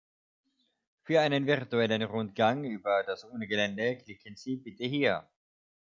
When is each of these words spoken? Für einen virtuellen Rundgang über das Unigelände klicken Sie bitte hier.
Für 1.03 1.21
einen 1.21 1.45
virtuellen 1.45 2.01
Rundgang 2.01 2.63
über 2.63 3.03
das 3.05 3.23
Unigelände 3.23 3.99
klicken 3.99 4.35
Sie 4.35 4.55
bitte 4.55 4.85
hier. 4.85 5.29